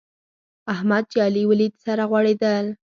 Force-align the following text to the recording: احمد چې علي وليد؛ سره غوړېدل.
احمد 0.73 1.03
چې 1.11 1.17
علي 1.25 1.43
وليد؛ 1.47 1.73
سره 1.85 2.03
غوړېدل. 2.09 2.65